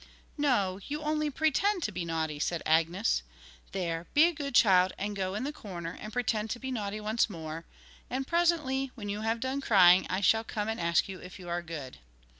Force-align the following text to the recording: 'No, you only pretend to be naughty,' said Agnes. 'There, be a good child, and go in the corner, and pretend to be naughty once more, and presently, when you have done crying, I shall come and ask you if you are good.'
'No, 0.35 0.79
you 0.87 1.03
only 1.03 1.29
pretend 1.29 1.83
to 1.83 1.91
be 1.91 2.03
naughty,' 2.05 2.39
said 2.39 2.63
Agnes. 2.65 3.21
'There, 3.71 4.07
be 4.15 4.23
a 4.23 4.33
good 4.33 4.55
child, 4.55 4.93
and 4.97 5.15
go 5.15 5.35
in 5.35 5.43
the 5.43 5.53
corner, 5.53 5.95
and 6.01 6.11
pretend 6.11 6.49
to 6.49 6.59
be 6.59 6.71
naughty 6.71 6.99
once 6.99 7.29
more, 7.29 7.65
and 8.09 8.25
presently, 8.25 8.89
when 8.95 9.09
you 9.09 9.21
have 9.21 9.39
done 9.39 9.61
crying, 9.61 10.07
I 10.09 10.21
shall 10.21 10.43
come 10.43 10.67
and 10.69 10.79
ask 10.81 11.07
you 11.07 11.19
if 11.19 11.37
you 11.37 11.49
are 11.49 11.61
good.' 11.61 11.99